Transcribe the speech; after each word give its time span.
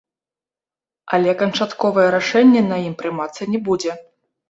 Але 1.17 1.35
канчатковае 1.43 2.07
рашэнне 2.19 2.67
на 2.73 2.83
ім 2.89 2.93
прымацца 3.05 3.43
не 3.55 3.67
будзе. 3.73 3.91